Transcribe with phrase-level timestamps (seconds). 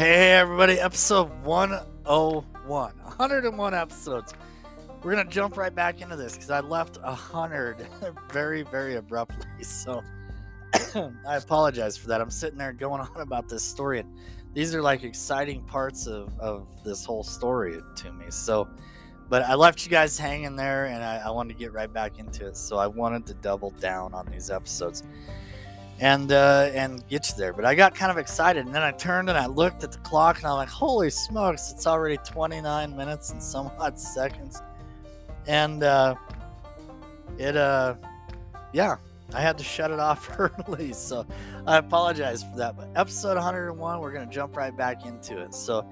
[0.00, 2.94] Hey, everybody, episode 101.
[2.96, 4.32] 101 episodes.
[5.02, 7.86] We're going to jump right back into this because I left 100
[8.32, 9.44] very, very abruptly.
[9.62, 10.02] So
[11.28, 12.22] I apologize for that.
[12.22, 14.10] I'm sitting there going on about this story, and
[14.54, 18.24] these are like exciting parts of, of this whole story to me.
[18.30, 18.70] So,
[19.28, 22.18] but I left you guys hanging there, and I, I wanted to get right back
[22.18, 22.56] into it.
[22.56, 25.02] So I wanted to double down on these episodes
[26.00, 27.52] and uh, and get you there.
[27.52, 29.98] But I got kind of excited, and then I turned and I looked at the
[29.98, 31.70] clock, and I'm like, "Holy smokes!
[31.70, 34.62] It's already 29 minutes and some odd seconds."
[35.46, 36.14] And uh,
[37.38, 37.94] it, uh,
[38.72, 38.96] yeah,
[39.34, 41.26] I had to shut it off early, so
[41.66, 42.76] I apologize for that.
[42.76, 45.54] But episode 101, we're gonna jump right back into it.
[45.54, 45.86] So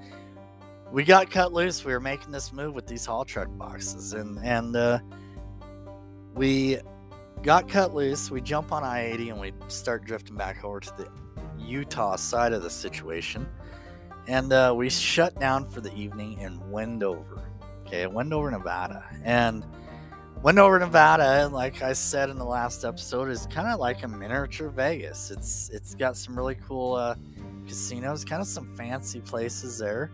[0.91, 1.84] we got cut loose.
[1.84, 5.01] We were making this move with these haul truck boxes, and and uh,
[6.34, 6.79] we
[7.42, 8.30] got cut loose.
[8.30, 11.09] We jump on I 80 and we start drifting back over to the
[11.58, 13.48] Utah side of the situation.
[14.27, 17.42] And uh, we shut down for the evening in Wendover.
[17.86, 19.05] Okay, Wendover, Nevada.
[19.25, 19.64] And
[20.42, 24.69] Wendover, Nevada, like I said in the last episode, is kind of like a miniature
[24.69, 25.31] Vegas.
[25.31, 27.16] It's it's got some really cool uh,
[27.66, 30.11] casinos, kind of some fancy places there.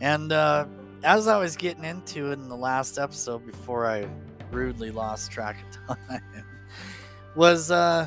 [0.00, 0.66] And uh,
[1.04, 4.08] as I was getting into it in the last episode, before I
[4.54, 5.56] rudely lost track
[5.88, 6.22] of time,
[7.34, 8.06] was uh,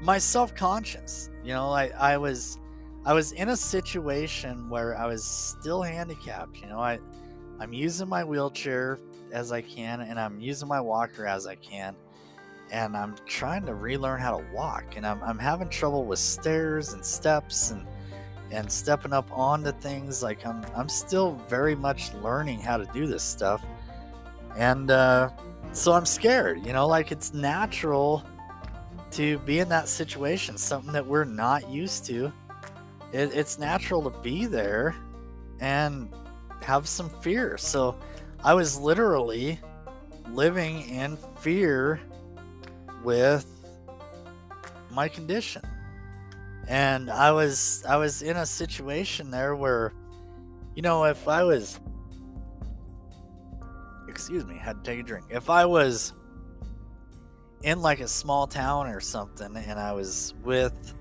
[0.00, 1.30] my self conscious.
[1.42, 2.58] You know, I, I was
[3.04, 6.60] I was in a situation where I was still handicapped.
[6.60, 6.98] You know, I
[7.60, 8.98] I'm using my wheelchair
[9.32, 11.96] as I can, and I'm using my walker as I can,
[12.70, 16.92] and I'm trying to relearn how to walk, and I'm I'm having trouble with stairs
[16.92, 17.86] and steps and
[18.50, 20.22] and stepping up onto things.
[20.22, 23.64] Like I'm I'm still very much learning how to do this stuff,
[24.56, 25.30] and uh,
[25.72, 26.64] so I'm scared.
[26.64, 28.24] You know, like it's natural
[29.12, 32.32] to be in that situation, something that we're not used to.
[33.12, 34.94] It, it's natural to be there
[35.60, 36.12] and
[36.62, 37.56] have some fear.
[37.58, 37.96] So
[38.42, 39.60] I was literally
[40.30, 42.00] living in fear
[43.02, 43.46] with
[44.90, 45.62] my condition.
[46.66, 49.92] And I was I was in a situation there where
[50.74, 51.78] you know if I was
[54.14, 55.26] excuse me, had to take a drink.
[55.28, 56.12] If I was
[57.64, 60.94] in like a small town or something and I was with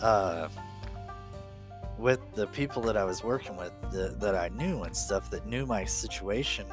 [0.00, 0.48] uh
[1.96, 5.46] with the people that I was working with the, that I knew and stuff that
[5.46, 6.66] knew my situation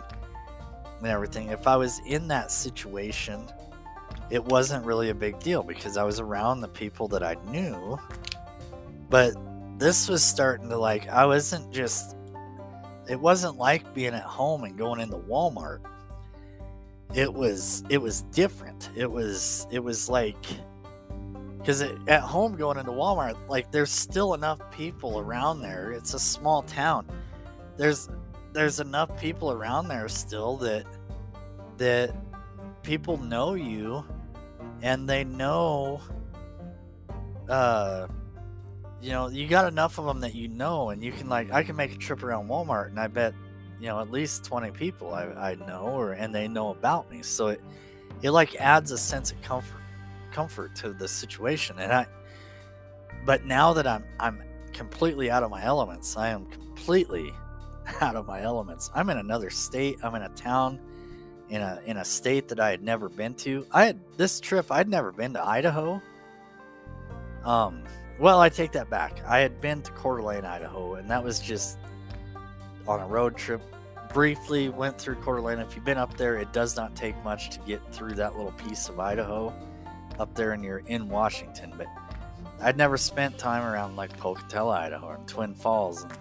[0.99, 3.47] and everything if I was in that situation
[4.31, 7.99] it wasn't really a big deal because I was around the people that I knew
[9.09, 9.35] but
[9.78, 12.16] this was starting to like I wasn't just
[13.11, 15.81] it wasn't like being at home and going into Walmart.
[17.13, 18.89] It was it was different.
[18.95, 20.45] It was it was like
[21.57, 25.91] because at home going into walmart like there's still enough people around there.
[25.91, 27.05] It's a small town.
[27.75, 28.07] There's
[28.53, 30.85] there's enough people around there still that
[31.79, 32.16] that
[32.81, 34.05] people know you
[34.81, 35.99] and they know
[37.49, 38.07] uh
[39.01, 41.63] you know you got enough of them that you know and you can like i
[41.63, 43.34] can make a trip around walmart and i bet
[43.81, 47.23] you know at least 20 people I, I know or and they know about me.
[47.23, 47.61] So it
[48.22, 49.81] it like adds a sense of comfort
[50.31, 51.79] comfort to the situation.
[51.79, 52.06] And I
[53.25, 57.34] but now that I'm I'm completely out of my elements I am completely
[58.01, 58.91] out of my elements.
[58.94, 59.97] I'm in another state.
[60.03, 60.79] I'm in a town
[61.50, 63.66] in a in a state that I had never been to.
[63.72, 66.00] I had this trip I'd never been to Idaho.
[67.44, 67.84] Um
[68.21, 71.41] well I take that back I had been to Coeur d'Alene Idaho and that was
[71.41, 71.77] just
[72.87, 73.61] on a road trip.
[74.13, 75.59] Briefly went through Coeur d'Alene.
[75.59, 78.51] If you've been up there, it does not take much to get through that little
[78.53, 79.53] piece of Idaho
[80.19, 81.73] up there and you're in Washington.
[81.77, 81.87] But
[82.61, 86.03] I'd never spent time around like Pocatello, Idaho and Twin Falls.
[86.03, 86.13] And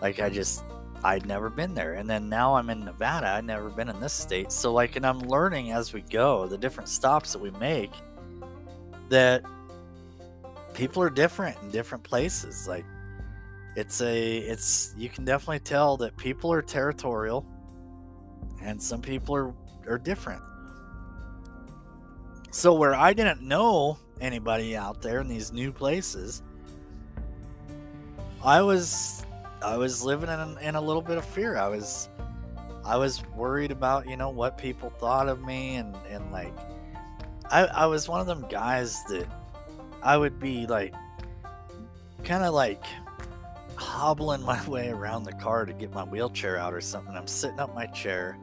[0.00, 0.64] like I just,
[1.04, 1.94] I'd never been there.
[1.94, 3.28] And then now I'm in Nevada.
[3.28, 4.50] I'd never been in this state.
[4.50, 7.92] So like, and I'm learning as we go, the different stops that we make
[9.10, 9.42] that
[10.80, 12.66] people are different in different places.
[12.66, 12.86] Like
[13.76, 17.46] it's a it's you can definitely tell that people are territorial
[18.62, 19.54] and some people are
[19.86, 20.42] are different
[22.50, 26.42] so where i didn't know anybody out there in these new places
[28.44, 29.24] i was
[29.62, 32.08] i was living in, in a little bit of fear i was
[32.84, 36.56] i was worried about you know what people thought of me and and like
[37.50, 39.28] i i was one of them guys that
[40.02, 40.94] i would be like
[42.24, 42.84] kind of like
[43.80, 47.16] hobbling my way around the car to get my wheelchair out or something.
[47.16, 48.38] I'm sitting up my chair,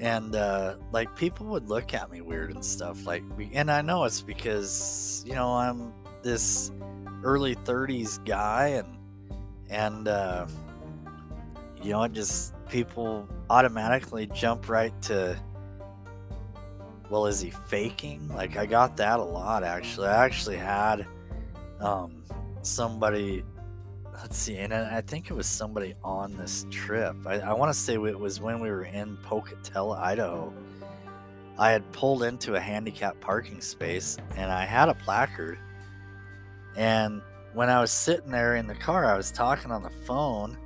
[0.00, 3.06] and uh, like people would look at me weird and stuff.
[3.06, 3.22] Like,
[3.52, 5.92] and I know it's because you know I'm
[6.22, 6.72] this
[7.24, 8.98] early 30s guy and
[9.70, 10.46] and uh,
[11.82, 15.38] you know just people automatically jump right to
[17.12, 18.26] well is he faking?
[18.34, 20.08] Like i got that a lot actually.
[20.08, 21.06] I actually had
[21.78, 22.22] um,
[22.62, 23.44] somebody
[24.20, 27.14] let's see and i think it was somebody on this trip.
[27.26, 30.54] I, I want to say it was when we were in pocatello idaho.
[31.58, 35.58] I had pulled into a handicapped parking space and i had a placard.
[36.76, 37.20] And
[37.52, 40.56] when I was sitting there in the car, I was talking on the phone,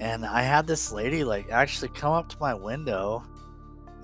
[0.00, 3.22] and I had this lady like actually come up to my window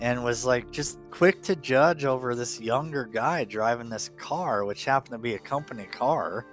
[0.01, 4.85] and was like just quick to judge over this younger guy driving this car, which
[4.85, 6.47] happened to be a company car,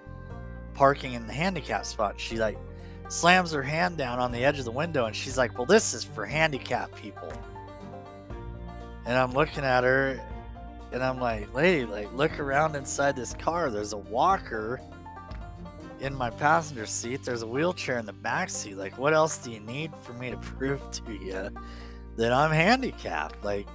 [0.73, 2.19] parking in the handicap spot.
[2.19, 2.57] She like
[3.09, 5.93] slams her hand down on the edge of the window and she's like, Well, this
[5.93, 7.31] is for handicapped people.
[9.05, 10.21] And I'm looking at her
[10.91, 13.69] and I'm like, Lady, like, look around inside this car.
[13.69, 14.81] There's a walker
[16.01, 17.23] in my passenger seat.
[17.23, 18.75] There's a wheelchair in the back seat.
[18.75, 21.49] Like, what else do you need for me to prove to you
[22.17, 23.43] that I'm handicapped?
[23.43, 23.67] Like,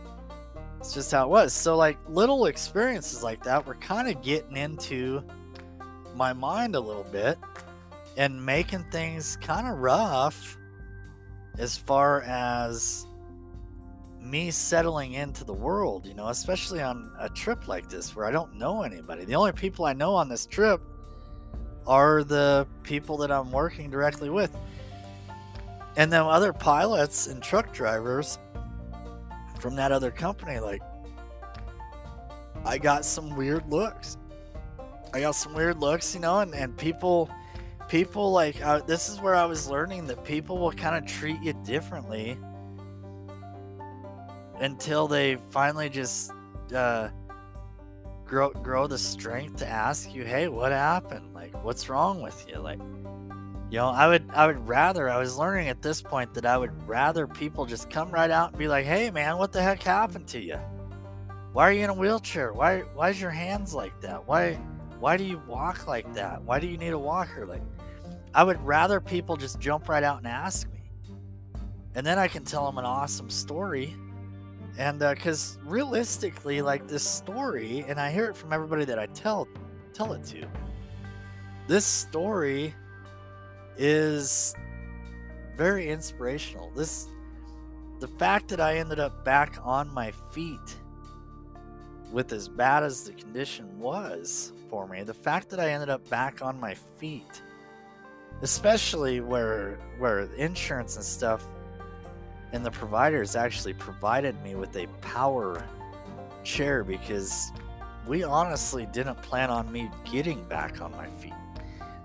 [0.78, 1.52] it's just how it was.
[1.52, 5.22] So, like, little experiences like that were kind of getting into
[6.14, 7.38] my mind a little bit
[8.16, 10.56] and making things kind of rough
[11.58, 13.06] as far as
[14.20, 18.30] me settling into the world, you know, especially on a trip like this where I
[18.30, 19.24] don't know anybody.
[19.24, 20.80] The only people I know on this trip
[21.86, 24.54] are the people that I'm working directly with.
[25.96, 28.38] And then other pilots and truck drivers
[29.58, 30.82] from that other company, like,
[32.64, 34.18] I got some weird looks.
[35.14, 37.30] I got some weird looks, you know, and, and people,
[37.88, 41.40] people like, uh, this is where I was learning that people will kind of treat
[41.42, 42.38] you differently
[44.60, 46.32] until they finally just,
[46.74, 47.08] uh,
[48.26, 51.32] grow grow the strength to ask you, "Hey, what happened?
[51.32, 52.80] Like, what's wrong with you?" Like,
[53.70, 56.56] you know, I would I would rather I was learning at this point that I
[56.56, 59.82] would rather people just come right out and be like, "Hey, man, what the heck
[59.82, 60.58] happened to you?
[61.52, 62.52] Why are you in a wheelchair?
[62.52, 64.26] Why why's your hands like that?
[64.26, 64.54] Why
[65.00, 66.42] why do you walk like that?
[66.42, 67.62] Why do you need a walker?" Like,
[68.34, 70.82] I would rather people just jump right out and ask me,
[71.94, 73.96] and then I can tell them an awesome story
[74.78, 79.06] and because uh, realistically like this story and i hear it from everybody that i
[79.06, 79.48] tell
[79.94, 80.46] tell it to
[81.66, 82.74] this story
[83.78, 84.54] is
[85.56, 87.08] very inspirational this
[88.00, 90.76] the fact that i ended up back on my feet
[92.12, 96.06] with as bad as the condition was for me the fact that i ended up
[96.08, 97.42] back on my feet
[98.42, 101.42] especially where where insurance and stuff
[102.52, 105.64] and the providers actually provided me with a power
[106.44, 107.50] chair because
[108.06, 111.32] we honestly didn't plan on me getting back on my feet.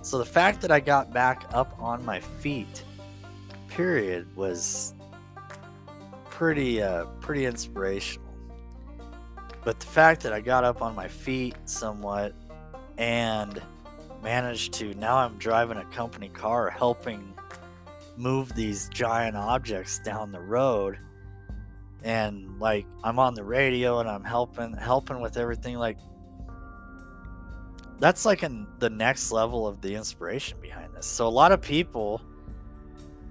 [0.02, 2.84] So the fact that I got back up on my feet,
[3.68, 4.96] period, was
[6.30, 8.26] pretty uh, pretty inspirational.
[9.64, 12.34] But the fact that I got up on my feet somewhat
[12.98, 13.62] and
[14.24, 17.34] managed to now I'm driving a company car helping
[18.18, 20.98] move these giant objects down the road
[22.04, 25.98] and like I'm on the radio and I'm helping helping with everything like
[28.02, 31.06] that's like in the next level of the inspiration behind this.
[31.06, 32.20] So a lot of people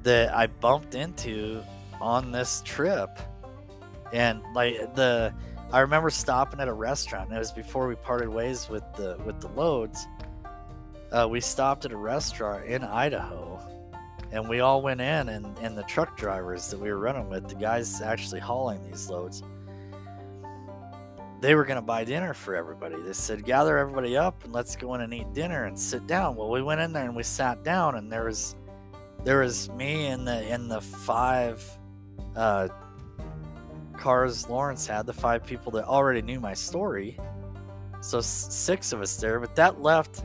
[0.05, 1.63] that I bumped into
[2.01, 3.11] on this trip
[4.13, 5.35] and like the
[5.73, 9.41] I remember stopping at a restaurant it was before we parted ways with the with
[9.41, 10.07] the loads.
[11.11, 13.59] Uh, we stopped at a restaurant in Idaho
[14.31, 17.49] and we all went in and, and the truck drivers that we were running with
[17.49, 19.43] the guys actually hauling these loads
[21.41, 24.77] they were going to buy dinner for everybody they said gather everybody up and let's
[24.77, 27.23] go in and eat dinner and sit down well we went in there and we
[27.23, 28.57] sat down and there was
[29.25, 31.63] there was me and the in the five
[32.37, 32.69] uh,
[33.97, 37.17] cars lawrence had the five people that already knew my story
[38.01, 40.25] so six of us there but that left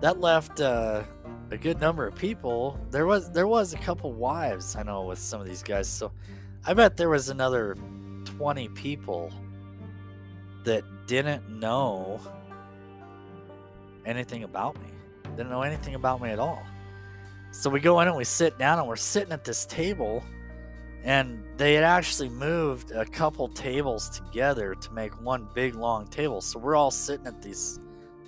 [0.00, 1.02] that left uh,
[1.50, 2.78] a good number of people.
[2.90, 5.88] There was there was a couple wives I know with some of these guys.
[5.88, 6.12] So
[6.64, 7.76] I bet there was another
[8.24, 9.32] 20 people
[10.66, 12.20] that didn't know
[14.04, 14.90] anything about me.
[15.36, 16.62] Didn't know anything about me at all.
[17.52, 20.22] So we go in and we sit down and we're sitting at this table
[21.04, 26.40] and they had actually moved a couple tables together to make one big long table.
[26.40, 27.78] So we're all sitting at this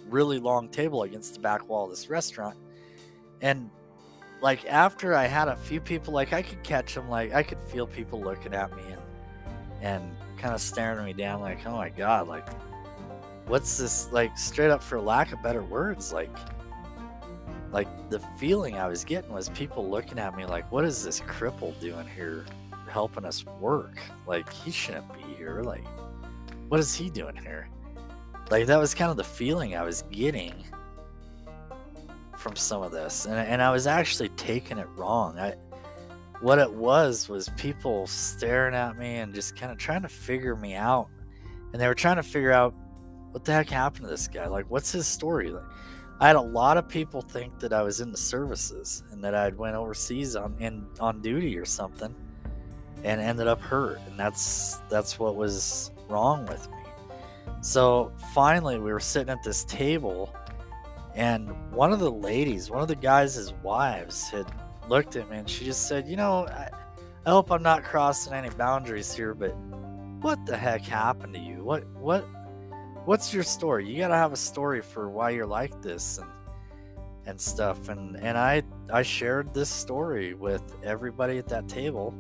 [0.09, 2.57] really long table against the back wall of this restaurant
[3.41, 3.71] and
[4.41, 7.61] like after I had a few people, like I could catch them, like I could
[7.61, 9.03] feel people looking at me and
[9.81, 12.49] and kind of staring me down, like oh my god, like
[13.47, 16.31] what's this like straight up for lack of better words like
[17.73, 21.21] like the feeling i was getting was people looking at me like what is this
[21.21, 22.45] cripple doing here
[22.89, 23.99] helping us work?
[24.27, 25.85] Like he shouldn't be here like
[26.69, 27.69] what is he doing here?
[28.51, 30.55] Like that was kind of the feeling i was getting
[32.37, 35.39] from some of this and, and i was actually taking it wrong.
[35.39, 35.55] I
[36.41, 40.57] what it was was people staring at me and just kind of trying to figure
[40.57, 41.09] me out.
[41.73, 42.75] And they were trying to figure out
[43.33, 44.47] what the heck happened to this guy?
[44.47, 45.51] Like what's his story?
[45.51, 45.65] Like
[46.21, 49.37] i had a lot of people think that i was in the services and that
[49.37, 52.13] i'd went overseas on in on duty or something
[53.05, 54.01] and ended up hurt.
[54.07, 56.79] And that's that's what was wrong with me.
[57.61, 60.35] So finally we were sitting at this table
[61.15, 64.47] and one of the ladies one of the guys' wives had
[64.89, 66.71] looked at me and she just said, You know, I,
[67.27, 69.55] I hope I'm not crossing any boundaries here, but
[70.21, 71.63] what the heck happened to you?
[71.63, 72.23] What, what,
[73.05, 73.89] what's your story?
[73.89, 76.31] You got to have a story for why you're like this and,
[77.27, 77.89] and stuff.
[77.89, 82.15] And, and I, I shared this story with everybody at that table.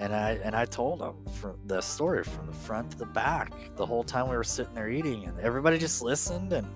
[0.00, 3.52] And I, and I told them from the story from the front to the back
[3.76, 6.52] the whole time we were sitting there eating and everybody just listened.
[6.52, 6.68] And,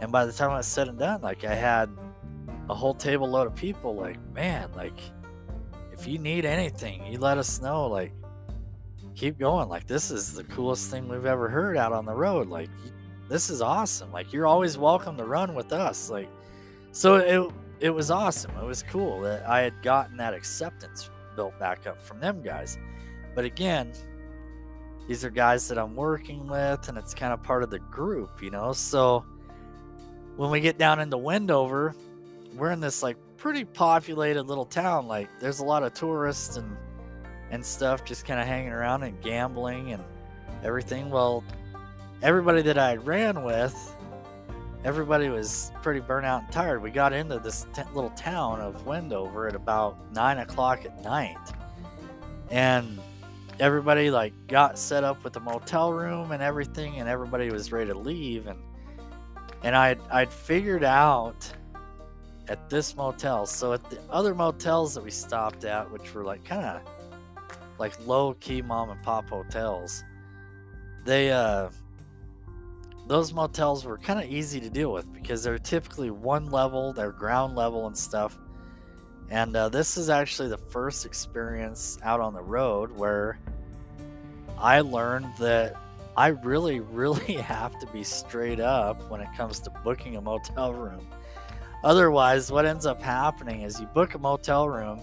[0.00, 1.88] and by the time I was said and done, like I had
[2.70, 4.98] a whole table load of people like man like
[5.92, 8.12] if you need anything you let us know like
[9.14, 9.68] keep going.
[9.68, 12.48] Like this is the coolest thing we've ever heard out on the road.
[12.48, 12.70] Like
[13.28, 14.10] this is awesome.
[14.12, 16.10] Like you're always welcome to run with us.
[16.10, 16.28] Like
[16.92, 18.52] so it it was awesome.
[18.56, 22.78] It was cool that i had gotten that acceptance built back up from them guys.
[23.34, 23.92] But again
[25.08, 28.42] these are guys that i'm working with and it's kind of part of the group
[28.42, 28.72] you know?
[28.72, 29.24] So
[30.36, 31.94] when we get down into wendover
[32.56, 35.06] we're in this like pretty populated little town.
[35.06, 36.76] Like there's a lot of tourists and
[37.50, 40.04] and stuff just kind of hanging around and gambling and
[40.62, 41.10] everything.
[41.10, 41.42] Well,
[42.22, 43.96] everybody that I ran with,
[44.84, 46.82] everybody was pretty burnt out and tired.
[46.82, 51.38] We got into this t- little town of Wendover at about nine o'clock at night,
[52.50, 53.00] and
[53.58, 57.90] everybody like got set up with the motel room and everything, and everybody was ready
[57.90, 58.46] to leave.
[58.46, 58.60] and
[59.62, 61.52] And I'd I'd figured out
[62.50, 63.46] at this motel.
[63.46, 66.82] So at the other motels that we stopped at, which were like kind of
[67.78, 70.02] like low key mom and pop hotels,
[71.04, 71.70] they uh
[73.06, 77.12] those motels were kind of easy to deal with because they're typically one level, they're
[77.12, 78.38] ground level and stuff.
[79.30, 83.38] And uh, this is actually the first experience out on the road where
[84.58, 85.76] I learned that
[86.16, 90.74] I really, really have to be straight up when it comes to booking a motel
[90.74, 91.06] room.
[91.82, 95.00] Otherwise, what ends up happening is you book a motel room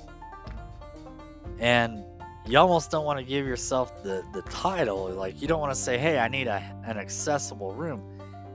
[1.60, 2.04] and
[2.46, 5.10] you almost don't want to give yourself the, the title.
[5.10, 8.02] Like, you don't want to say, hey, I need a, an accessible room.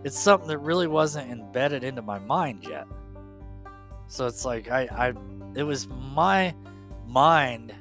[0.04, 2.86] It's something that really wasn't embedded into my mind yet.
[4.06, 5.12] So it's like, I, I
[5.54, 6.54] it was my
[7.06, 7.74] mind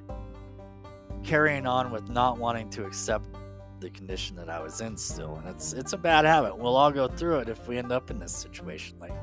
[1.24, 3.26] carrying on with not wanting to accept
[3.80, 5.36] the condition that I was in still.
[5.36, 6.58] And it's, it's a bad habit.
[6.58, 8.98] We'll all go through it if we end up in this situation.
[9.00, 9.14] Like,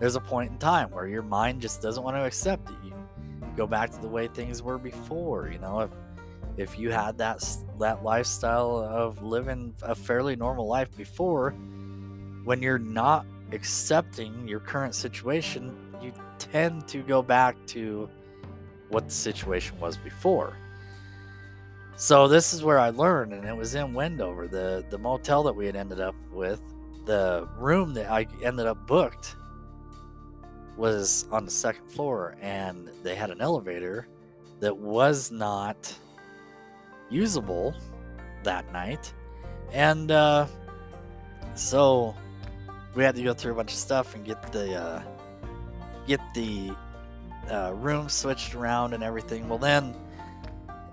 [0.00, 2.76] there's a point in time where your mind just doesn't want to accept it.
[2.84, 2.92] You
[3.56, 5.48] go back to the way things were before.
[5.50, 5.90] You know, if
[6.56, 7.44] if you had that
[7.78, 11.50] that lifestyle of living a fairly normal life before,
[12.44, 18.08] when you're not accepting your current situation, you tend to go back to
[18.88, 20.56] what the situation was before.
[21.96, 25.54] So this is where I learned, and it was in Wendover, the the motel that
[25.54, 26.60] we had ended up with,
[27.04, 29.36] the room that I ended up booked
[30.76, 34.08] was on the second floor and they had an elevator
[34.60, 35.94] that was not
[37.10, 37.74] usable
[38.42, 39.12] that night.
[39.72, 40.46] And uh,
[41.54, 42.14] so
[42.94, 45.02] we had to go through a bunch of stuff and get the uh,
[46.06, 46.72] get the
[47.50, 49.48] uh, room switched around and everything.
[49.48, 49.94] Well, then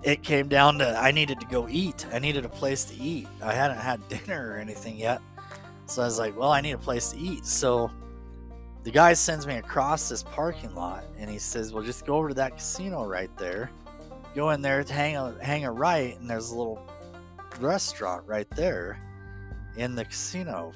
[0.02, 2.06] it came down to I needed to go eat.
[2.12, 3.28] I needed a place to eat.
[3.42, 5.20] I hadn't had dinner or anything yet.
[5.86, 7.44] So I was like, well, I need a place to eat.
[7.44, 7.90] So
[8.84, 12.28] the guy sends me across this parking lot and he says, Well, just go over
[12.28, 13.70] to that casino right there.
[14.34, 16.88] Go in there, hang a, hang a right, and there's a little
[17.60, 18.98] restaurant right there
[19.76, 20.72] in the casino.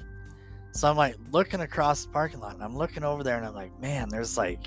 [0.71, 3.55] So I'm like looking across the parking lot and I'm looking over there and I'm
[3.55, 4.65] like, Man, there's like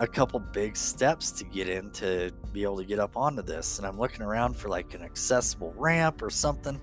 [0.00, 3.78] a couple big steps to get in to be able to get up onto this.
[3.78, 6.80] And I'm looking around for like an accessible ramp or something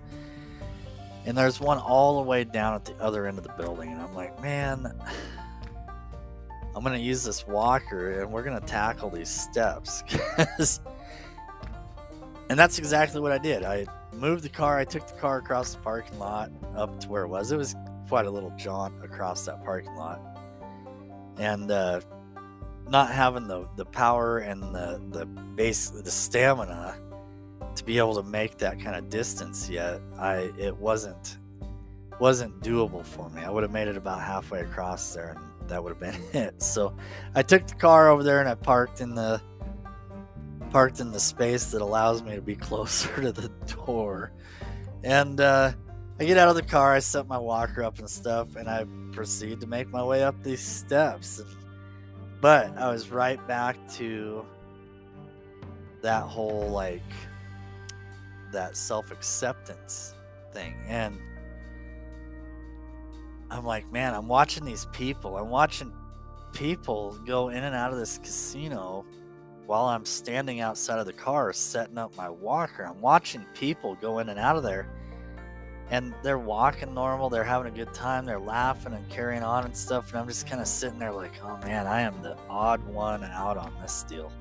[1.25, 4.01] and there's one all the way down at the other end of the building and
[4.01, 4.94] i'm like man
[6.75, 10.03] i'm gonna use this walker and we're gonna tackle these steps
[12.50, 14.77] and that's exactly what i did i moved the car.
[14.77, 17.51] I took the car across the parking lot up to where it was.
[17.51, 17.75] It was
[18.08, 20.22] quite a little jaunt across that parking lot.
[21.38, 22.01] And uh,
[22.88, 26.96] not having the, the power and the, the base, the stamina
[27.75, 31.38] to be able to make that kind of distance yet, I it wasn't
[32.20, 33.42] wasn't doable for me.
[33.42, 36.62] I would have made it about halfway across there and that would have been it.
[36.62, 36.96] So
[37.36, 39.42] I took the car over there and I parked in the
[40.70, 43.50] parked in the space that allows me to be closer to the
[43.86, 44.32] door.
[45.03, 45.74] And uh,
[46.20, 48.86] I get out of the car, I set my walker up and stuff, and I
[49.12, 51.42] proceed to make my way up these steps.
[52.42, 54.46] But I was right back to
[56.01, 57.01] that whole like
[58.53, 60.15] that self acceptance
[60.51, 60.75] thing.
[60.88, 61.19] And
[63.51, 65.38] I'm like, man, I'm watching these people.
[65.38, 65.93] I'm watching
[66.53, 69.05] people go in and out of this casino
[69.65, 72.83] while I'm standing outside of the car setting up my walker.
[72.83, 74.88] I'm watching people go in and out of there
[75.89, 77.29] and they're walking normal.
[77.29, 78.25] They're having a good time.
[78.25, 80.10] They're laughing and carrying on and stuff.
[80.10, 83.24] And I'm just kind of sitting there like, oh man, I am the odd one
[83.24, 84.31] out on this deal.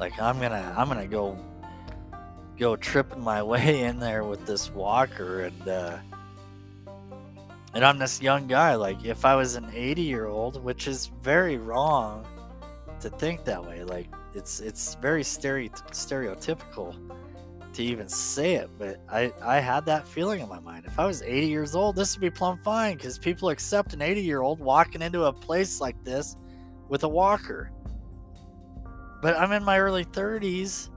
[0.00, 1.38] Like I'm gonna, I'm gonna go,
[2.58, 5.98] go tripping my way in there with this walker and, uh,
[7.74, 8.74] and I'm this young guy.
[8.74, 12.26] Like if I was an 80 year old, which is very wrong
[13.00, 13.84] to think that way.
[13.84, 16.94] Like it's it's very stereo- stereotypical
[17.74, 20.84] to even say it, but I I had that feeling in my mind.
[20.86, 24.02] If I was 80 years old, this would be plumb fine because people accept an
[24.02, 26.36] 80 year old walking into a place like this
[26.88, 27.70] with a walker.
[29.20, 30.90] But I'm in my early 30s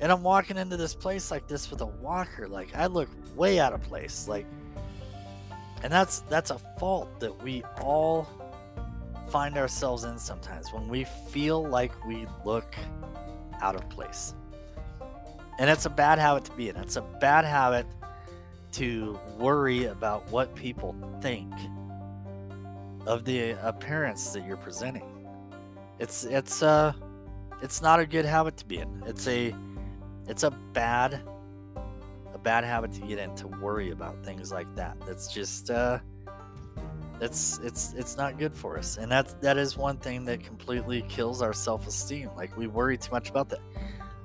[0.00, 2.48] and I'm walking into this place like this with a walker.
[2.48, 4.28] Like I look way out of place.
[4.28, 4.46] Like
[5.82, 8.28] and that's that's a fault that we all
[9.30, 12.74] find ourselves in sometimes when we feel like we look
[13.60, 14.34] out of place.
[15.58, 16.76] And it's a bad habit to be in.
[16.76, 17.86] It's a bad habit
[18.72, 21.52] to worry about what people think
[23.06, 25.04] of the appearance that you're presenting.
[25.98, 26.92] It's it's uh
[27.60, 29.02] it's not a good habit to be in.
[29.06, 29.54] It's a
[30.28, 31.22] it's a bad
[32.34, 34.96] a bad habit to get in to worry about things like that.
[35.06, 35.98] That's just uh
[37.20, 38.96] it's it's it's not good for us.
[38.96, 42.30] And that's that is one thing that completely kills our self-esteem.
[42.36, 43.60] Like we worry too much about that.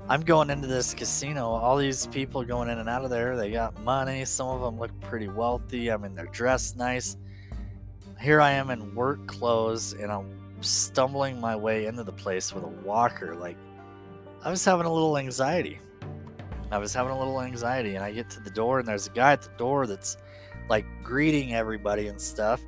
[0.10, 1.48] I'm going into this casino.
[1.48, 3.38] All these people going in and out of there.
[3.38, 4.26] They got money.
[4.26, 5.92] Some of them look pretty wealthy.
[5.92, 7.18] I mean they're dressed nice.
[8.22, 12.64] Here i am in work clothes and i'm stumbling my way into the place with
[12.64, 13.36] a walker.
[13.36, 13.58] Like
[14.44, 15.80] i was having a little anxiety
[16.74, 19.12] i was having a little anxiety and i get to the door and there's a
[19.12, 20.18] guy at the door that's
[20.70, 22.62] like greeting everybody and stuff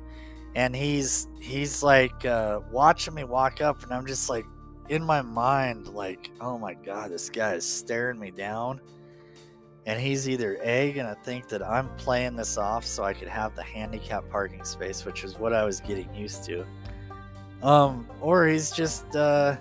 [0.56, 4.46] and he's he's like uh, watching me walk up, and I'm just like
[4.88, 8.80] in my mind, like, oh my god, this guy is staring me down.
[9.84, 13.54] And he's either A, gonna think that I'm playing this off so I could have
[13.54, 16.66] the handicap parking space, which is what I was getting used to.
[17.62, 19.56] Um, or he's just uh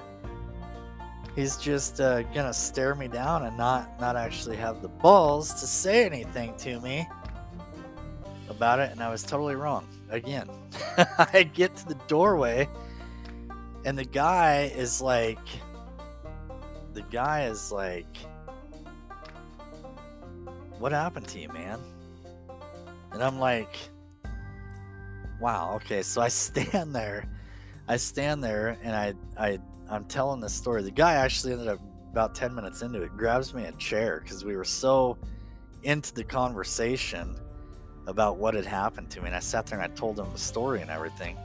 [1.35, 5.67] he's just uh, gonna stare me down and not not actually have the balls to
[5.67, 7.07] say anything to me
[8.49, 10.49] about it, and I was totally wrong again.
[11.17, 12.69] I get to the doorway,
[13.83, 15.39] and the guy is like,
[16.93, 18.17] the guy is like,
[20.79, 21.79] what happened to you, man?
[23.11, 23.75] And I'm like,
[25.39, 26.01] wow, okay.
[26.01, 27.27] So I stand there,
[27.87, 29.59] I stand there, and I, I,
[29.95, 30.83] I'm telling this story.
[30.83, 31.79] The guy actually ended up
[32.11, 35.17] about 10 minutes into it, grabs me a chair because we were so
[35.83, 37.37] into the conversation
[38.07, 39.27] about what had happened to me.
[39.27, 41.37] And I sat there and I told him the story and everything.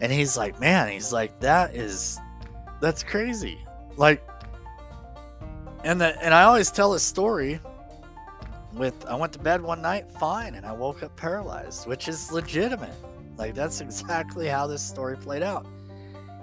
[0.00, 2.18] And he's like, man, he's like, that is,
[2.80, 3.58] that's crazy.
[3.96, 4.26] Like,
[5.84, 7.60] and the, and I always tell this story
[8.74, 12.32] with, I went to bed one night fine and I woke up paralyzed, which is
[12.32, 12.94] legitimate.
[13.36, 15.66] Like, that's exactly how this story played out.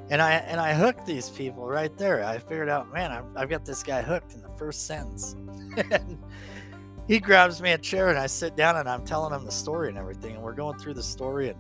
[0.10, 2.24] And I, and I hooked these people right there.
[2.24, 5.36] I figured out, man, I've, I've got this guy hooked in the first sentence.
[7.08, 9.90] he grabs me a chair and I sit down and I'm telling him the story
[9.90, 10.34] and everything.
[10.36, 11.60] And we're going through the story and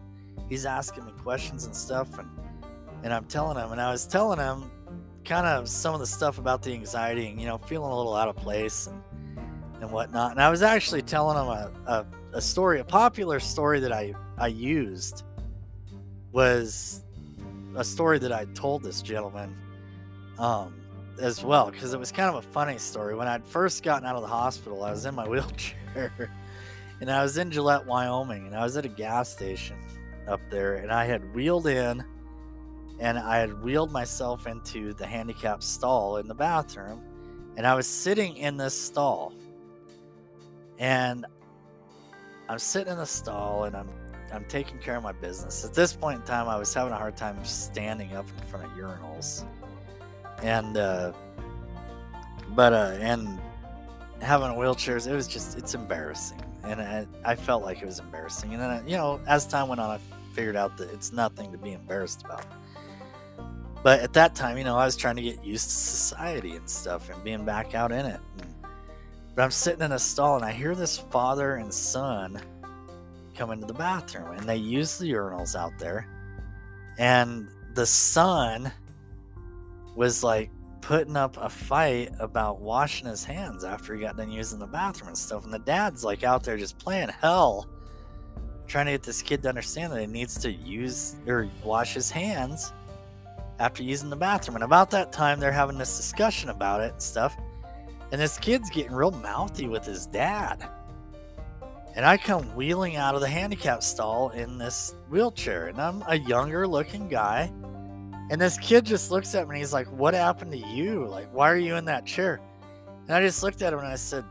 [0.49, 2.17] he's asking me questions and stuff.
[2.17, 2.27] And,
[3.03, 4.71] and I'm telling him, and I was telling him
[5.25, 8.15] kind of some of the stuff about the anxiety and, you know, feeling a little
[8.15, 9.03] out of place and,
[9.79, 10.31] and whatnot.
[10.31, 12.05] And I was actually telling him a, a,
[12.37, 15.23] a story, a popular story that I, I used
[16.31, 17.03] was
[17.75, 19.55] a story that I told this gentleman.
[20.37, 20.79] Um,
[21.21, 23.15] as well because it was kind of a funny story.
[23.15, 26.31] When I'd first gotten out of the hospital, I was in my wheelchair
[27.01, 29.77] and I was in Gillette, Wyoming, and I was at a gas station
[30.27, 32.03] up there, and I had wheeled in
[32.99, 37.01] and I had wheeled myself into the handicap stall in the bathroom,
[37.55, 39.33] And I was sitting in this stall.
[40.77, 41.25] And
[42.49, 43.89] I'm sitting in the stall and I'm
[44.33, 45.65] I'm taking care of my business.
[45.65, 48.65] At this point in time, I was having a hard time standing up in front
[48.65, 49.45] of urinals,
[50.41, 51.13] and uh,
[52.49, 53.39] but uh, and
[54.21, 58.53] having wheelchairs, it was just it's embarrassing, and I, I felt like it was embarrassing.
[58.53, 59.99] And then I, you know, as time went on, I
[60.33, 62.45] figured out that it's nothing to be embarrassed about.
[63.81, 66.69] But at that time, you know, I was trying to get used to society and
[66.69, 68.19] stuff and being back out in it.
[68.39, 68.55] And,
[69.35, 72.41] but I'm sitting in a stall and I hear this father and son
[73.39, 76.07] come into the bathroom and they use the urinals out there.
[76.97, 78.71] And the son
[79.95, 84.59] was like putting up a fight about washing his hands after he got done using
[84.59, 85.45] the bathroom and stuff.
[85.45, 87.67] And the dad's like out there just playing hell,
[88.67, 92.11] trying to get this kid to understand that he needs to use or wash his
[92.11, 92.73] hands
[93.59, 94.55] after using the bathroom.
[94.55, 97.37] And about that time, they're having this discussion about it and stuff.
[98.11, 100.67] And this kid's getting real mouthy with his dad.
[101.99, 105.67] And I come wheeling out of the handicap stall in this wheelchair.
[105.67, 107.51] And I'm a younger looking guy.
[108.31, 111.05] And this kid just looks at me and he's like, What happened to you?
[111.07, 112.39] Like, why are you in that chair?
[113.05, 114.23] And I just looked at him and I said,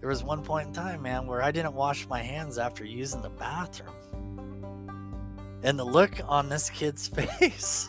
[0.00, 3.22] There was one point in time, man, where I didn't wash my hands after using
[3.22, 3.94] the bathroom.
[5.62, 7.06] And the look on this kid's
[7.38, 7.88] face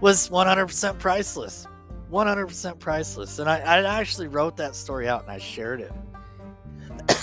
[0.00, 1.66] was 100% priceless.
[2.10, 3.38] 100% priceless.
[3.40, 5.92] And I, I actually wrote that story out and I shared it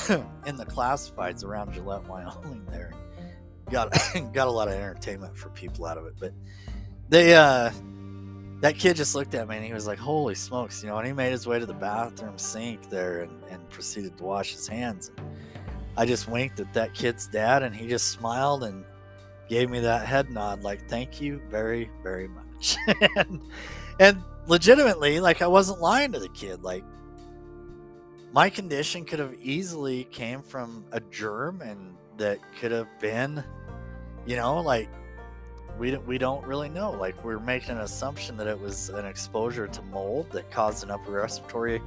[0.45, 2.65] in the classifieds around Gillette, Wyoming.
[2.69, 2.93] There,
[3.69, 3.91] got
[4.34, 6.13] got a lot of entertainment for people out of it.
[6.19, 6.34] But
[7.10, 7.72] they, uh,
[8.62, 11.08] that kid just looked at me and he was like, "Holy smokes!" You know, and
[11.08, 14.67] he made his way to the bathroom sink there and, and proceeded to wash his
[14.67, 15.12] hands.
[15.95, 18.86] I just winked at that kid's dad and he just smiled and
[19.50, 22.78] gave me that head nod, like, "Thank you very, very much."
[23.15, 23.41] and,
[24.00, 26.84] and legitimately, like, I wasn't lying to the kid, like
[28.31, 33.43] my condition could have easily came from a germ and that could have been
[34.25, 34.89] you know like
[35.79, 36.91] we don't, we don't really know.
[36.91, 40.91] Like we're making an assumption that it was an exposure to mold that caused an
[40.91, 41.81] upper respiratory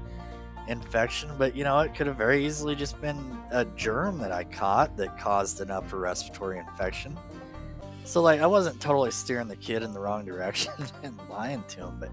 [0.68, 4.44] infection but you know it could have very easily just been a germ that i
[4.44, 7.18] caught that caused an upper respiratory infection.
[8.04, 11.86] So like i wasn't totally steering the kid in the wrong direction and lying to
[11.86, 12.10] him but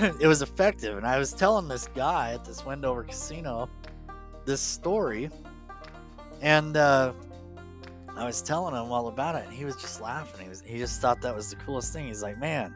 [0.20, 0.96] it was effective.
[0.96, 3.68] And I was telling this guy at this Wendover casino
[4.44, 5.30] this story,
[6.42, 7.12] and uh,
[8.16, 10.42] I was telling him all about it, and he was just laughing.
[10.42, 12.06] He was he just thought that was the coolest thing.
[12.06, 12.74] He's like, man,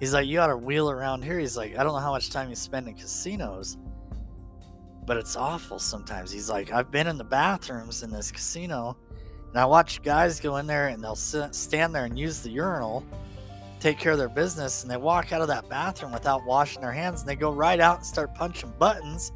[0.00, 1.38] he's like, you got to wheel around here.
[1.38, 3.78] He's like, I don't know how much time you spend in casinos,
[5.06, 6.32] but it's awful sometimes.
[6.32, 8.96] He's like, I've been in the bathrooms in this casino,
[9.48, 12.50] and I watch guys go in there and they'll sit, stand there and use the
[12.50, 13.04] urinal
[13.84, 16.90] take care of their business and they walk out of that bathroom without washing their
[16.90, 19.30] hands and they go right out and start punching buttons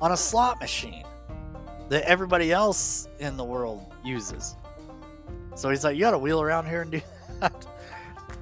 [0.00, 1.04] on a slot machine
[1.90, 4.56] that everybody else in the world uses.
[5.54, 7.02] So he's like, You gotta wheel around here and do
[7.40, 7.66] that.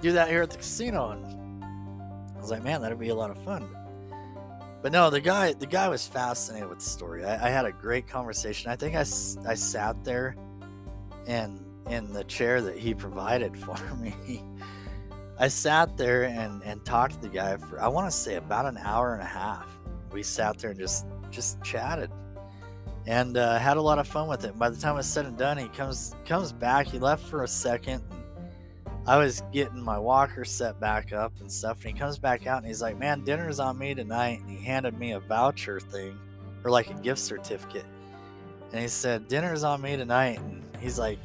[0.01, 1.11] do that here at the casino.
[1.11, 1.65] And
[2.37, 3.69] I was like, Man, that'd be a lot of fun.
[4.81, 7.25] But no, the guy, the guy was fascinated with the story.
[7.25, 8.71] I, I had a great conversation.
[8.71, 10.37] I think I, I sat there
[11.27, 14.45] and in the chair that he provided for me
[15.39, 18.67] I sat there and, and talked to the guy for I want to say about
[18.67, 19.69] an hour and a half.
[20.11, 22.11] We sat there and just just chatted
[23.07, 24.59] and uh, had a lot of fun with it.
[24.59, 26.87] By the time it's said and done, he comes comes back.
[26.87, 28.03] He left for a second.
[29.07, 32.59] I was getting my walker set back up and stuff, and he comes back out
[32.59, 36.19] and he's like, "Man, dinner's on me tonight." And he handed me a voucher thing,
[36.65, 37.87] or like a gift certificate,
[38.73, 41.19] and he said, "Dinner's on me tonight." And he's like,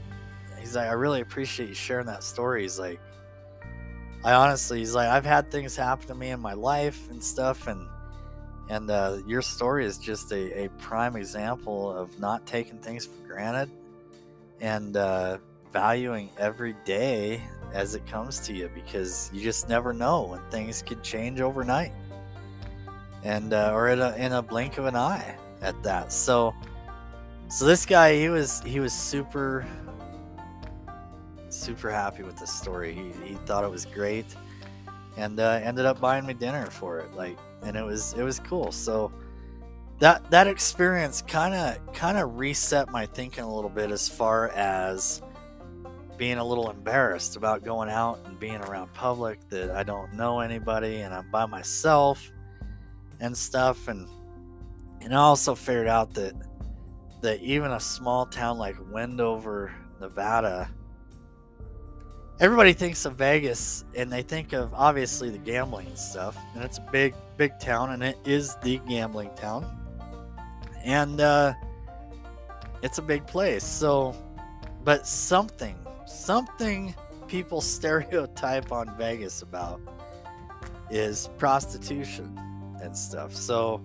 [0.60, 3.02] "He's like, I really appreciate you sharing that story." He's like,
[4.24, 7.68] I honestly, he's like, I've had things happen to me in my life and stuff,
[7.68, 7.88] and
[8.70, 13.28] and uh, your story is just a, a prime example of not taking things for
[13.28, 13.70] granted
[14.62, 15.38] and uh,
[15.74, 17.42] valuing every day
[17.74, 21.92] as it comes to you because you just never know when things could change overnight
[23.24, 26.12] and uh, or in a, in a blink of an eye at that.
[26.14, 26.54] So
[27.50, 29.66] so this guy he was he was super
[31.64, 32.94] super happy with the story.
[32.94, 34.36] He, he thought it was great,
[35.18, 37.14] and uh, ended up buying me dinner for it.
[37.14, 38.72] Like, and it was it was cool.
[38.72, 39.12] So
[40.00, 44.50] that that experience kind of kind of reset my thinking a little bit as far
[44.50, 45.22] as
[46.18, 50.42] being a little embarrassed about going out and being around public that I don't know
[50.42, 52.32] anybody and I'm by myself
[53.20, 54.08] and stuff and
[55.02, 56.34] and I also figured out that
[57.22, 60.70] that even a small town like Wendover, Nevada
[62.40, 66.88] everybody thinks of Vegas and they think of obviously the gambling stuff, and it's a
[66.92, 69.66] big, big town, and it is the gambling town,
[70.84, 71.54] and uh,
[72.82, 73.64] it's a big place.
[73.64, 74.16] So,
[74.84, 76.96] but something, something
[77.28, 79.80] people stereotype on Vegas about
[80.90, 82.40] is prostitution
[82.82, 83.34] and stuff.
[83.34, 83.82] So,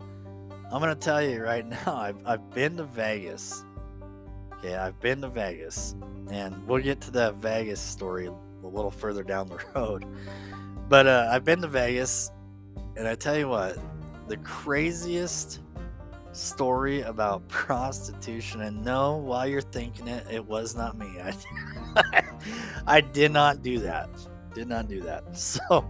[0.70, 3.64] I'm gonna tell you right now, I've, I've been to Vegas.
[4.58, 5.94] Okay, I've been to Vegas,
[6.30, 10.04] and we'll get to that Vegas story a little further down the road.
[10.88, 12.30] But uh, I've been to Vegas,
[12.96, 13.78] and I tell you what,
[14.26, 15.60] the craziest
[16.32, 18.62] story about prostitution.
[18.62, 21.06] And no, while you're thinking it, it was not me.
[21.20, 22.32] I,
[22.86, 24.10] I did not do that.
[24.54, 25.36] Did not do that.
[25.36, 25.84] So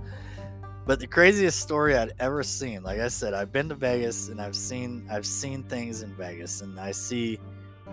[0.88, 4.40] but the craziest story I'd ever seen, like I said, I've been to Vegas and
[4.40, 7.38] I've seen I've seen things in Vegas and I see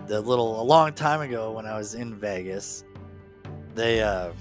[0.06, 2.84] the little a long time ago when I was in Vegas,
[3.74, 4.32] they uh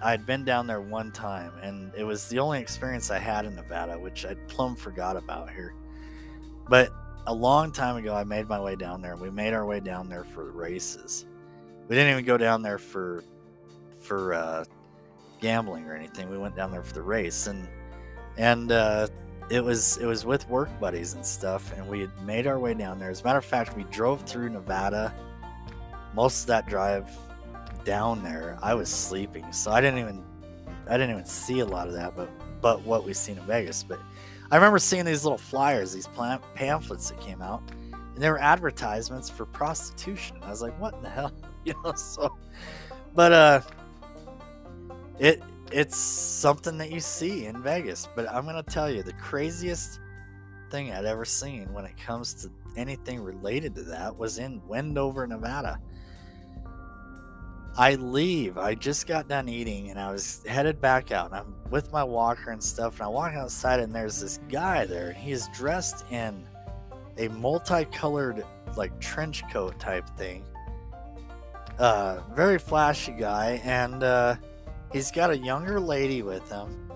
[0.00, 3.56] I'd been down there one time and it was the only experience I had in
[3.56, 5.74] Nevada, which I plumb forgot about here.
[6.68, 6.90] But
[7.26, 9.16] a long time ago I made my way down there.
[9.16, 11.26] We made our way down there for races.
[11.88, 13.24] We didn't even go down there for
[14.00, 14.64] for uh
[15.40, 16.28] gambling or anything.
[16.30, 17.68] We went down there for the race, and
[18.36, 19.08] and uh,
[19.50, 22.74] it was it was with work buddies and stuff, and we had made our way
[22.74, 23.10] down there.
[23.10, 25.14] As a matter of fact, we drove through Nevada.
[26.14, 27.10] Most of that drive
[27.84, 30.22] down there, I was sleeping, so I didn't even
[30.88, 32.30] I didn't even see a lot of that, but
[32.60, 33.82] but what we seen in Vegas.
[33.82, 34.00] But
[34.50, 38.40] I remember seeing these little flyers, these plant pamphlets that came out, and they were
[38.40, 40.38] advertisements for prostitution.
[40.42, 41.32] I was like, what in the hell,
[41.64, 41.92] you know?
[41.92, 42.36] So,
[43.14, 43.60] but uh,
[45.18, 48.08] it it's something that you see in Vegas.
[48.14, 50.00] But I'm gonna tell you the craziest
[50.70, 55.26] thing I'd ever seen when it comes to anything related to that was in Wendover,
[55.26, 55.80] Nevada.
[57.76, 58.58] I leave.
[58.58, 61.26] I just got done eating and I was headed back out.
[61.26, 62.94] And I'm with my walker and stuff.
[62.94, 65.10] And I walk outside and there's this guy there.
[65.10, 66.44] And he's dressed in
[67.18, 68.44] a multicolored,
[68.76, 70.44] like trench coat type thing.
[71.78, 73.60] Uh, very flashy guy.
[73.62, 74.34] And uh,
[74.92, 76.90] He's got a younger lady with him.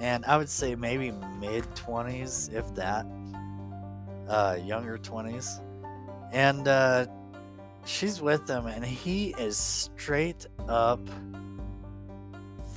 [0.00, 3.06] And I would say maybe mid 20s, if that.
[4.28, 5.60] Uh, younger 20s.
[6.32, 7.06] And uh,
[7.84, 11.00] she's with him, and he is straight up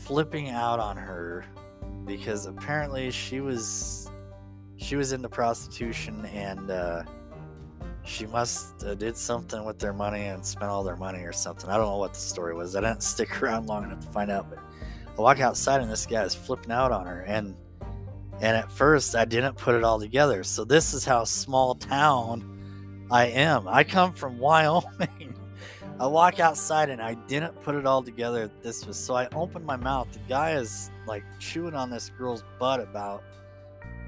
[0.03, 1.45] flipping out on her
[2.05, 4.09] because apparently she was
[4.75, 7.03] she was into prostitution and uh,
[8.05, 11.69] she must did something with their money and spent all their money or something.
[11.69, 12.75] I don't know what the story was.
[12.75, 14.49] I didn't stick around long enough to find out.
[14.49, 14.59] But
[15.17, 17.55] I walk outside and this guy is flipping out on her, and
[18.41, 20.43] and at first I didn't put it all together.
[20.43, 23.67] So this is how small town I am.
[23.67, 25.35] I come from Wyoming.
[25.99, 28.49] I walk outside and I didn't put it all together.
[28.61, 30.11] This was so I opened my mouth.
[30.11, 33.23] The guy is like chewing on this girl's butt about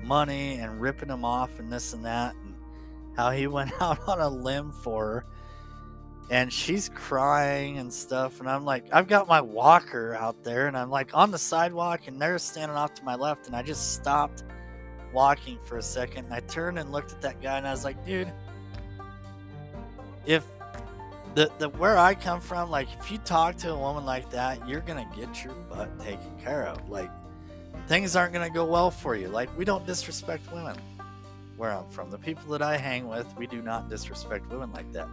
[0.03, 2.35] money and ripping him off and this and that
[3.15, 5.25] how he went out on a limb for her.
[6.29, 10.75] And she's crying and stuff and i'm like i've got my walker out there and
[10.75, 13.93] i'm like on the sidewalk and they're standing off to my left and i just
[13.93, 14.43] stopped
[15.13, 17.83] walking for a second and i turned and looked at that guy and i was
[17.83, 18.33] like dude
[20.25, 20.43] if
[21.35, 24.67] the, the where i come from like if you talk to a woman like that
[24.67, 26.89] you're gonna get your butt taken care of.
[26.89, 27.11] Like
[27.87, 29.27] things aren't gonna go well for you.
[29.27, 30.75] Like we don't disrespect women
[31.57, 32.09] where I'm from.
[32.09, 35.07] The people that I hang with, we do not disrespect women like that.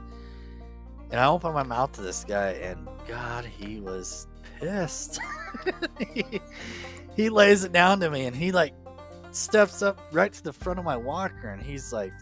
[1.11, 4.27] And I open my mouth to this guy, and God, he was
[4.59, 5.21] pissed.
[6.15, 6.41] he,
[7.17, 8.75] he lays it down to me, and he like
[9.31, 12.13] steps up right to the front of my walker, and he's like,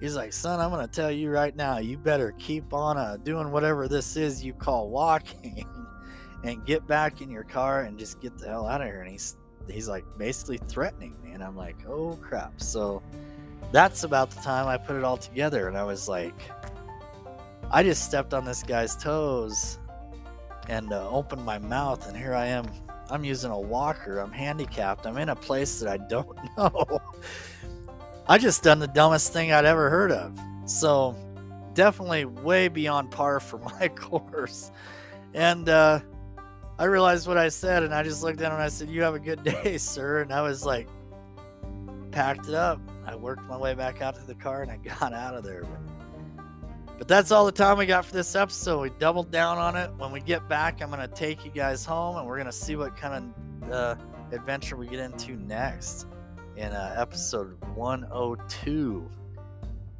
[0.00, 3.50] he's like, son, I'm gonna tell you right now, you better keep on uh, doing
[3.50, 5.66] whatever this is you call walking,
[6.44, 9.00] and get back in your car and just get the hell out of here.
[9.00, 9.36] And he's
[9.68, 12.60] he's like basically threatening me, and I'm like, oh crap.
[12.60, 13.02] So
[13.72, 15.68] that's about the time I put it all together.
[15.68, 16.34] And I was like,
[17.70, 19.78] I just stepped on this guy's toes
[20.68, 22.06] and uh, opened my mouth.
[22.08, 22.66] And here I am.
[23.10, 24.18] I'm using a walker.
[24.18, 25.06] I'm handicapped.
[25.06, 27.00] I'm in a place that I don't know.
[28.26, 30.38] I just done the dumbest thing I'd ever heard of.
[30.66, 31.14] So
[31.74, 34.70] definitely way beyond par for my course.
[35.34, 36.00] And uh,
[36.78, 39.02] I realized what I said, and I just looked at him and I said, "You
[39.02, 40.88] have a good day, sir." And I was like,
[42.10, 42.80] packed it up.
[43.06, 45.62] I worked my way back out to the car and I got out of there.
[45.62, 48.80] But, but that's all the time we got for this episode.
[48.80, 49.90] We doubled down on it.
[49.96, 52.52] When we get back, I'm going to take you guys home and we're going to
[52.52, 53.96] see what kind of uh,
[54.32, 56.06] adventure we get into next
[56.56, 59.10] in uh, episode 102.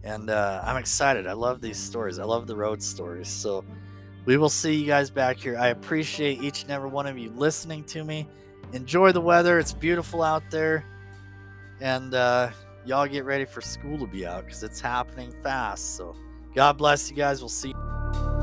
[0.05, 1.27] And uh, I'm excited.
[1.27, 2.19] I love these stories.
[2.19, 3.29] I love the road stories.
[3.29, 3.65] So
[4.27, 5.59] we will see you guys back here.
[5.59, 8.29] I appreciate each and every one of you listening to me.
[8.73, 9.59] Enjoy the weather.
[9.59, 10.85] It's beautiful out there.
[11.81, 12.51] And uh,
[12.85, 15.97] y'all get ready for school to be out because it's happening fast.
[15.97, 16.15] So
[16.55, 17.41] God bless you guys.
[17.41, 18.34] We'll see you.